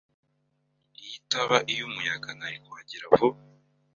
Iyo 0.99 1.11
itaba 1.21 1.57
iy'umuyaga, 1.71 2.29
nari 2.39 2.57
kuhagera 2.63 3.05
vuba. 3.17 3.39